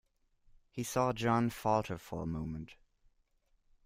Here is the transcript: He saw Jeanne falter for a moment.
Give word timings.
He 0.71 0.81
saw 0.81 1.13
Jeanne 1.13 1.51
falter 1.51 1.99
for 1.99 2.23
a 2.23 2.25
moment. 2.25 2.73